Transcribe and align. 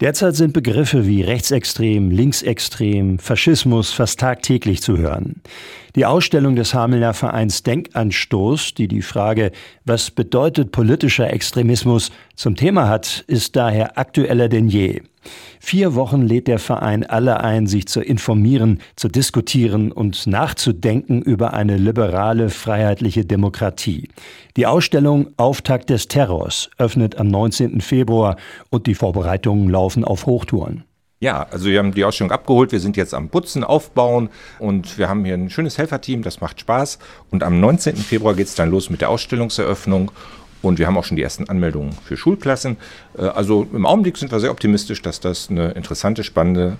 Derzeit 0.00 0.36
sind 0.36 0.52
Begriffe 0.52 1.06
wie 1.06 1.22
rechtsextrem, 1.22 2.10
linksextrem, 2.10 3.18
Faschismus 3.18 3.92
fast 3.92 4.20
tagtäglich 4.20 4.82
zu 4.82 4.98
hören. 4.98 5.40
Die 5.94 6.04
Ausstellung 6.04 6.54
des 6.54 6.74
Hamelner 6.74 7.14
Vereins 7.14 7.62
Denkanstoß, 7.62 8.74
die 8.74 8.88
die 8.88 9.00
Frage, 9.00 9.52
was 9.86 10.10
bedeutet 10.10 10.70
politischer 10.70 11.32
Extremismus, 11.32 12.10
zum 12.34 12.56
Thema 12.56 12.88
hat, 12.90 13.24
ist 13.26 13.56
daher 13.56 13.96
aktueller 13.96 14.50
denn 14.50 14.68
je. 14.68 15.00
Vier 15.60 15.94
Wochen 15.94 16.22
lädt 16.22 16.48
der 16.48 16.58
Verein 16.58 17.04
alle 17.04 17.40
ein, 17.40 17.66
sich 17.66 17.86
zu 17.86 18.00
informieren, 18.00 18.80
zu 18.96 19.08
diskutieren 19.08 19.92
und 19.92 20.26
nachzudenken 20.26 21.22
über 21.22 21.54
eine 21.54 21.76
liberale, 21.76 22.50
freiheitliche 22.50 23.24
Demokratie. 23.24 24.08
Die 24.56 24.66
Ausstellung 24.66 25.28
Auftakt 25.36 25.90
des 25.90 26.08
Terrors 26.08 26.70
öffnet 26.78 27.18
am 27.18 27.28
19. 27.28 27.80
Februar 27.80 28.36
und 28.70 28.86
die 28.86 28.94
Vorbereitungen 28.94 29.68
laufen 29.68 30.04
auf 30.04 30.26
Hochtouren. 30.26 30.84
Ja, 31.18 31.46
also 31.50 31.66
wir 31.70 31.78
haben 31.78 31.94
die 31.94 32.04
Ausstellung 32.04 32.30
abgeholt, 32.30 32.72
wir 32.72 32.80
sind 32.80 32.96
jetzt 32.98 33.14
am 33.14 33.30
Putzen, 33.30 33.64
Aufbauen 33.64 34.28
und 34.58 34.98
wir 34.98 35.08
haben 35.08 35.24
hier 35.24 35.32
ein 35.32 35.48
schönes 35.48 35.78
Helferteam, 35.78 36.22
das 36.22 36.42
macht 36.42 36.60
Spaß. 36.60 36.98
Und 37.30 37.42
am 37.42 37.58
19. 37.58 37.96
Februar 37.96 38.34
geht 38.34 38.48
es 38.48 38.54
dann 38.54 38.70
los 38.70 38.90
mit 38.90 39.00
der 39.00 39.08
Ausstellungseröffnung 39.08 40.10
und 40.66 40.78
wir 40.78 40.86
haben 40.86 40.96
auch 40.96 41.04
schon 41.04 41.16
die 41.16 41.22
ersten 41.22 41.48
Anmeldungen 41.48 41.92
für 42.04 42.16
Schulklassen. 42.16 42.76
Äh, 43.16 43.22
also 43.22 43.66
im 43.72 43.86
Augenblick 43.86 44.16
sind 44.16 44.32
wir 44.32 44.40
sehr 44.40 44.50
optimistisch, 44.50 45.02
dass 45.02 45.20
das 45.20 45.50
eine 45.50 45.70
interessante, 45.70 46.24
spannende 46.24 46.76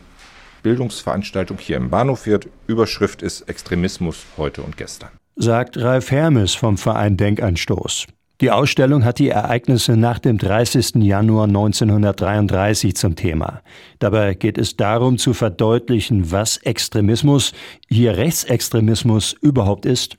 Bildungsveranstaltung 0.63 1.59
hier 1.59 1.77
im 1.77 1.91
Bahnhof 1.91 2.27
wird. 2.27 2.49
Überschrift 2.67 3.23
ist 3.23 3.43
Extremismus 3.43 4.25
heute 4.37 4.63
und 4.63 4.77
gestern. 4.77 5.11
Sagt 5.37 5.79
Ralf 5.79 6.11
Hermes 6.11 6.55
vom 6.55 6.79
Verein 6.79 7.17
Denkanstoß. 7.17 8.07
Die 8.43 8.51
Ausstellung 8.51 9.05
hat 9.05 9.19
die 9.19 9.31
Ereignisse 9.31 9.97
nach 9.97 10.19
dem 10.19 10.37
30. 10.37 10.97
Januar 10.97 11.45
1933 11.45 12.95
zum 12.95 13.17
Thema. 13.17 13.63
Dabei 13.99 14.35
geht 14.35 14.59
es 14.59 14.77
darum 14.77 15.17
zu 15.17 15.33
verdeutlichen, 15.33 16.31
was 16.33 16.59
Extremismus, 16.59 17.53
hier 17.89 18.19
Rechtsextremismus 18.19 19.35
überhaupt 19.41 19.87
ist. 19.87 20.19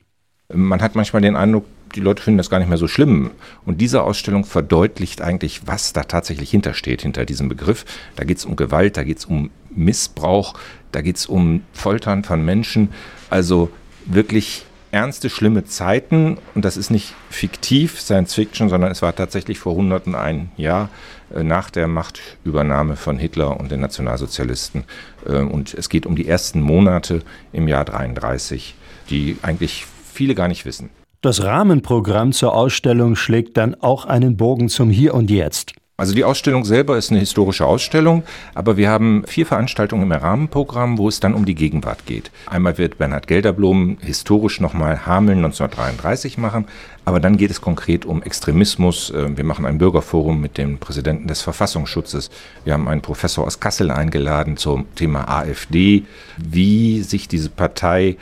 Man 0.52 0.80
hat 0.80 0.96
manchmal 0.96 1.22
den 1.22 1.36
Eindruck, 1.36 1.64
die 1.94 2.00
Leute 2.00 2.22
finden 2.22 2.38
das 2.38 2.50
gar 2.50 2.58
nicht 2.58 2.68
mehr 2.68 2.78
so 2.78 2.88
schlimm. 2.88 3.30
Und 3.64 3.80
diese 3.80 4.02
Ausstellung 4.02 4.44
verdeutlicht 4.44 5.22
eigentlich, 5.22 5.66
was 5.66 5.92
da 5.92 6.04
tatsächlich 6.04 6.50
hintersteht, 6.50 7.02
hinter 7.02 7.24
diesem 7.24 7.48
Begriff. 7.48 7.84
Da 8.16 8.24
geht 8.24 8.38
es 8.38 8.44
um 8.44 8.56
Gewalt, 8.56 8.96
da 8.96 9.04
geht 9.04 9.18
es 9.18 9.24
um 9.24 9.50
Missbrauch, 9.70 10.54
da 10.92 11.00
geht 11.02 11.16
es 11.16 11.26
um 11.26 11.62
Foltern 11.72 12.24
von 12.24 12.44
Menschen. 12.44 12.90
Also 13.30 13.70
wirklich 14.04 14.64
ernste, 14.90 15.30
schlimme 15.30 15.64
Zeiten. 15.64 16.38
Und 16.54 16.64
das 16.64 16.76
ist 16.76 16.90
nicht 16.90 17.14
fiktiv, 17.30 18.00
Science 18.00 18.34
Fiction, 18.34 18.68
sondern 18.68 18.90
es 18.90 19.02
war 19.02 19.14
tatsächlich 19.14 19.58
vor 19.58 19.74
Hunderten 19.74 20.14
ein 20.14 20.50
Jahr 20.56 20.88
äh, 21.34 21.42
nach 21.42 21.70
der 21.70 21.88
Machtübernahme 21.88 22.96
von 22.96 23.18
Hitler 23.18 23.58
und 23.58 23.70
den 23.70 23.80
Nationalsozialisten. 23.80 24.84
Äh, 25.26 25.38
und 25.38 25.74
es 25.74 25.88
geht 25.88 26.06
um 26.06 26.16
die 26.16 26.28
ersten 26.28 26.60
Monate 26.60 27.22
im 27.52 27.68
Jahr 27.68 27.84
33, 27.84 28.74
die 29.10 29.36
eigentlich 29.42 29.86
viele 30.12 30.34
gar 30.34 30.48
nicht 30.48 30.64
wissen. 30.64 30.90
Das 31.20 31.42
Rahmenprogramm 31.42 32.30
zur 32.30 32.54
Ausstellung 32.54 33.16
schlägt 33.16 33.56
dann 33.56 33.74
auch 33.74 34.04
einen 34.04 34.36
Bogen 34.36 34.68
zum 34.68 34.88
Hier 34.88 35.14
und 35.14 35.32
Jetzt. 35.32 35.72
Also 35.96 36.14
die 36.14 36.22
Ausstellung 36.22 36.64
selber 36.64 36.96
ist 36.96 37.10
eine 37.10 37.18
historische 37.18 37.66
Ausstellung, 37.66 38.22
aber 38.54 38.76
wir 38.76 38.88
haben 38.88 39.24
vier 39.26 39.44
Veranstaltungen 39.44 40.04
im 40.04 40.12
Rahmenprogramm, 40.12 40.96
wo 40.96 41.08
es 41.08 41.18
dann 41.18 41.34
um 41.34 41.44
die 41.44 41.56
Gegenwart 41.56 42.06
geht. 42.06 42.30
Einmal 42.46 42.78
wird 42.78 42.98
Bernhard 42.98 43.26
Gelderblom 43.26 43.98
historisch 44.00 44.60
nochmal 44.60 45.06
Hameln 45.06 45.38
1933 45.38 46.38
machen, 46.38 46.66
aber 47.04 47.18
dann 47.18 47.36
geht 47.36 47.50
es 47.50 47.60
konkret 47.60 48.04
um 48.04 48.22
Extremismus. 48.22 49.10
Äh, 49.10 49.36
wir 49.36 49.42
machen 49.42 49.66
ein 49.66 49.78
Bürgerforum 49.78 50.40
mit 50.40 50.56
dem 50.56 50.78
Präsidenten 50.78 51.26
des 51.26 51.42
Verfassungsschutzes. 51.42 52.30
Wir 52.62 52.74
haben 52.74 52.86
einen 52.86 53.02
Professor 53.02 53.44
aus 53.44 53.58
Kassel 53.58 53.90
eingeladen 53.90 54.56
zum 54.56 54.86
Thema 54.94 55.28
AfD, 55.28 56.04
wie 56.36 57.02
sich 57.02 57.26
diese 57.26 57.50
Partei 57.50 58.18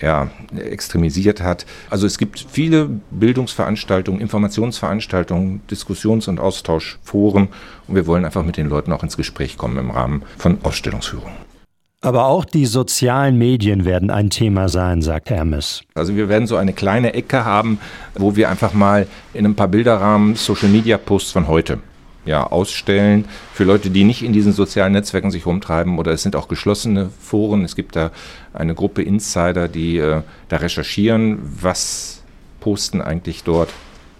ja, 0.00 0.30
extremisiert 0.56 1.42
hat. 1.42 1.66
Also 1.90 2.06
es 2.06 2.18
gibt 2.18 2.46
viele 2.50 2.88
Bildungsveranstaltungen, 3.10 4.20
Informationsveranstaltungen, 4.20 5.62
Diskussions- 5.70 6.28
und 6.28 6.40
Austauschforen 6.40 7.48
und 7.88 7.94
wir 7.94 8.06
wollen 8.06 8.24
einfach 8.24 8.44
mit 8.44 8.56
den 8.56 8.68
Leuten 8.68 8.92
auch 8.92 9.02
ins 9.02 9.16
Gespräch 9.16 9.56
kommen 9.56 9.76
im 9.78 9.90
Rahmen 9.90 10.22
von 10.38 10.58
Ausstellungsführungen. 10.62 11.52
Aber 12.04 12.24
auch 12.26 12.44
die 12.44 12.66
sozialen 12.66 13.38
Medien 13.38 13.84
werden 13.84 14.10
ein 14.10 14.28
Thema 14.28 14.68
sein, 14.68 15.02
sagt 15.02 15.30
Hermes. 15.30 15.82
Also 15.94 16.16
wir 16.16 16.28
werden 16.28 16.48
so 16.48 16.56
eine 16.56 16.72
kleine 16.72 17.14
Ecke 17.14 17.44
haben, 17.44 17.78
wo 18.14 18.34
wir 18.34 18.50
einfach 18.50 18.74
mal 18.74 19.06
in 19.32 19.46
ein 19.46 19.54
paar 19.54 19.68
Bilderrahmen 19.68 20.34
Social-Media-Posts 20.34 21.30
von 21.30 21.46
heute 21.46 21.78
ja, 22.24 22.46
ausstellen 22.46 23.24
für 23.52 23.64
Leute, 23.64 23.90
die 23.90 24.04
nicht 24.04 24.22
in 24.22 24.32
diesen 24.32 24.52
sozialen 24.52 24.92
Netzwerken 24.92 25.30
sich 25.30 25.46
rumtreiben 25.46 25.98
oder 25.98 26.12
es 26.12 26.22
sind 26.22 26.36
auch 26.36 26.48
geschlossene 26.48 27.10
Foren. 27.20 27.64
Es 27.64 27.76
gibt 27.76 27.96
da 27.96 28.10
eine 28.52 28.74
Gruppe 28.74 29.02
Insider, 29.02 29.68
die 29.68 29.98
äh, 29.98 30.22
da 30.48 30.56
recherchieren, 30.56 31.38
was 31.42 32.22
posten 32.60 33.00
eigentlich 33.00 33.42
dort 33.42 33.70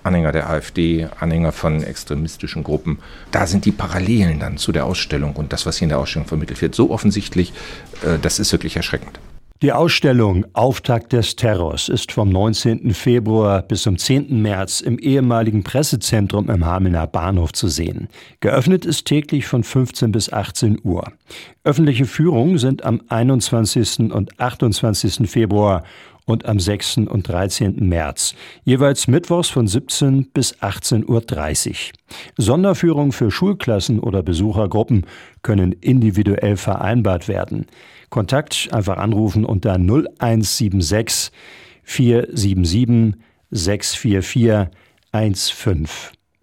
Anhänger 0.02 0.32
der 0.32 0.50
AfD, 0.50 1.06
Anhänger 1.20 1.52
von 1.52 1.82
extremistischen 1.82 2.64
Gruppen. 2.64 2.98
Da 3.30 3.46
sind 3.46 3.64
die 3.64 3.72
Parallelen 3.72 4.40
dann 4.40 4.56
zu 4.56 4.72
der 4.72 4.84
Ausstellung 4.84 5.34
und 5.34 5.52
das, 5.52 5.64
was 5.64 5.76
hier 5.76 5.86
in 5.86 5.90
der 5.90 5.98
Ausstellung 5.98 6.26
vermittelt 6.26 6.60
wird, 6.60 6.74
so 6.74 6.90
offensichtlich, 6.90 7.52
äh, 8.02 8.18
das 8.20 8.40
ist 8.40 8.50
wirklich 8.50 8.76
erschreckend. 8.76 9.20
Die 9.62 9.70
Ausstellung 9.70 10.44
Auftakt 10.54 11.12
des 11.12 11.36
Terrors 11.36 11.88
ist 11.88 12.10
vom 12.10 12.30
19. 12.30 12.92
Februar 12.94 13.62
bis 13.62 13.82
zum 13.82 13.96
10. 13.96 14.42
März 14.42 14.80
im 14.80 14.98
ehemaligen 14.98 15.62
Pressezentrum 15.62 16.50
im 16.50 16.66
Hamelner 16.66 17.06
Bahnhof 17.06 17.52
zu 17.52 17.68
sehen. 17.68 18.08
Geöffnet 18.40 18.84
ist 18.84 19.04
täglich 19.04 19.46
von 19.46 19.62
15 19.62 20.10
bis 20.10 20.32
18 20.32 20.80
Uhr. 20.82 21.12
Öffentliche 21.62 22.06
Führungen 22.06 22.58
sind 22.58 22.84
am 22.84 23.02
21. 23.06 24.12
und 24.12 24.40
28. 24.40 25.30
Februar 25.30 25.84
und 26.24 26.46
am 26.46 26.60
6. 26.60 26.98
und 27.08 27.28
13. 27.28 27.88
März, 27.88 28.34
jeweils 28.64 29.08
mittwochs 29.08 29.48
von 29.48 29.66
17 29.66 30.30
bis 30.32 30.54
18.30 30.58 31.68
Uhr. 31.68 31.74
Sonderführungen 32.36 33.12
für 33.12 33.30
Schulklassen 33.30 33.98
oder 34.00 34.22
Besuchergruppen 34.22 35.06
können 35.42 35.72
individuell 35.72 36.56
vereinbart 36.56 37.28
werden. 37.28 37.66
Kontakt 38.10 38.68
einfach 38.72 38.98
anrufen 38.98 39.44
unter 39.44 39.74
0176 39.74 41.32
477 41.82 43.20
644 43.50 44.68
15. 45.12 46.21